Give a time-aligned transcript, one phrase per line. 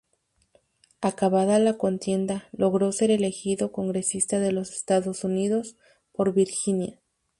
[1.01, 5.77] Acabada la contienda, logró ser elegido congresista de los Estados Unidos
[6.11, 6.99] por Virginia.